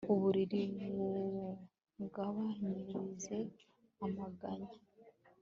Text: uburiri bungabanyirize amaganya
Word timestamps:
uburiri 0.13 0.63
bungabanyirize 0.95 3.37
amaganya 4.05 4.73